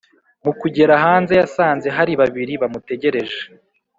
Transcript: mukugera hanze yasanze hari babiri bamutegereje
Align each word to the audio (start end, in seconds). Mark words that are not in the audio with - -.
mukugera 0.43 0.93
hanze 1.05 1.33
yasanze 1.41 1.87
hari 1.97 2.13
babiri 2.21 2.53
bamutegereje 2.61 3.39